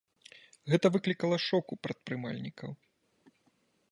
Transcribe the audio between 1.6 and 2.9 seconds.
у прадпрымальнікаў.